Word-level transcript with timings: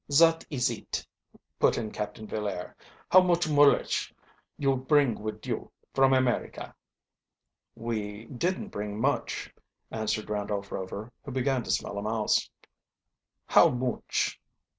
"Zat 0.11 0.43
ees 0.49 0.71
it," 0.71 1.05
put 1.59 1.77
in 1.77 1.91
Captain 1.91 2.25
Villaire. 2.25 2.73
"How 3.11 3.21
mooch 3.21 3.47
morlish 3.47 4.11
you 4.57 4.75
bring 4.75 5.19
wid 5.21 5.45
you 5.45 5.71
from 5.93 6.11
America?" 6.11 6.73
"We 7.75 8.25
didn't 8.25 8.69
bring 8.69 8.99
much," 8.99 9.53
answered 9.91 10.27
Randolph 10.31 10.71
Rover, 10.71 11.11
who 11.23 11.29
began 11.31 11.61
to 11.61 11.69
smell 11.69 11.99
a 11.99 12.01
mouse. 12.01 12.49
"How 13.45 13.69
mooch?" 13.69 14.39